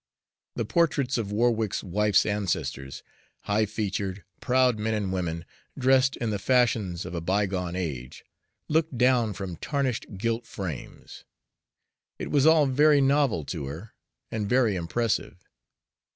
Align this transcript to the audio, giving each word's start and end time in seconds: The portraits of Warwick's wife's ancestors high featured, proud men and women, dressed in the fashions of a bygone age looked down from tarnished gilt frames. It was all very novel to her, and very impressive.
The 0.55 0.65
portraits 0.65 1.19
of 1.19 1.31
Warwick's 1.31 1.83
wife's 1.83 2.25
ancestors 2.25 3.03
high 3.41 3.67
featured, 3.67 4.23
proud 4.39 4.79
men 4.79 4.95
and 4.95 5.13
women, 5.13 5.45
dressed 5.77 6.15
in 6.17 6.31
the 6.31 6.39
fashions 6.39 7.05
of 7.05 7.13
a 7.13 7.21
bygone 7.21 7.75
age 7.75 8.25
looked 8.67 8.97
down 8.97 9.33
from 9.33 9.57
tarnished 9.57 10.07
gilt 10.17 10.47
frames. 10.47 11.23
It 12.17 12.31
was 12.31 12.47
all 12.47 12.65
very 12.65 12.99
novel 12.99 13.43
to 13.53 13.67
her, 13.67 13.93
and 14.31 14.49
very 14.49 14.75
impressive. 14.75 15.47